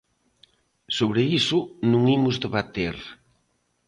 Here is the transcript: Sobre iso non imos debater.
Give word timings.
Sobre 0.97 1.21
iso 1.39 1.59
non 1.91 2.03
imos 2.17 2.35
debater. 2.43 2.95